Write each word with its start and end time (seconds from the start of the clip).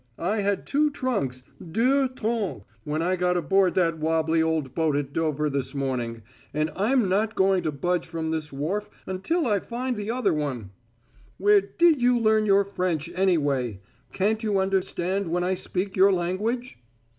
I 0.17 0.37
had 0.37 0.65
two 0.65 0.89
trunks 0.89 1.43
deux 1.59 2.07
troncs 2.09 2.63
when 2.85 3.03
I 3.03 3.15
got 3.15 3.37
aboard 3.37 3.75
that 3.75 3.99
wabbly 3.99 4.41
old 4.41 4.73
boat 4.73 4.95
at 4.95 5.13
Dover 5.13 5.47
this 5.47 5.75
morning, 5.75 6.23
and 6.55 6.71
I'm 6.75 7.07
not 7.07 7.35
going 7.35 7.61
to 7.61 7.71
budge 7.71 8.07
from 8.07 8.31
this 8.31 8.51
wharf 8.51 8.89
until 9.05 9.45
I 9.45 9.59
find 9.59 9.95
the 9.95 10.09
other 10.09 10.33
one. 10.33 10.71
Where 11.37 11.61
did 11.61 12.01
you 12.01 12.19
learn 12.19 12.47
your 12.47 12.65
French, 12.65 13.11
anyway? 13.13 13.79
Can't 14.11 14.41
you 14.41 14.57
understand 14.57 15.27
when 15.27 15.43
I 15.43 15.53
speak 15.53 15.95
your 15.95 16.11
language?" 16.11 16.79